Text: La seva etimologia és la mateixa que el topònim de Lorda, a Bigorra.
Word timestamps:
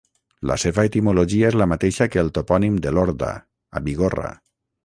La 0.51 0.55
seva 0.63 0.85
etimologia 0.89 1.51
és 1.51 1.57
la 1.63 1.69
mateixa 1.75 2.09
que 2.15 2.23
el 2.23 2.33
topònim 2.39 2.83
de 2.87 2.97
Lorda, 2.99 3.33
a 3.81 3.87
Bigorra. 3.91 4.37